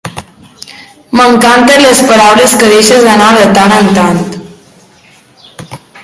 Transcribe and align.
M'encanta 1.17 1.75
les 1.81 2.01
paraules 2.07 2.55
que 2.61 2.69
deixes 2.71 3.05
anar 3.11 3.27
de 3.35 3.43
tant 3.59 3.75
en 3.81 3.91
tant. 3.99 4.23